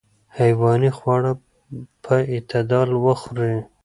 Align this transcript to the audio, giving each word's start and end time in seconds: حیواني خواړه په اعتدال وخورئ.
حیواني 0.37 0.91
خواړه 0.97 1.31
په 2.03 2.15
اعتدال 2.33 2.89
وخورئ. 3.05 3.57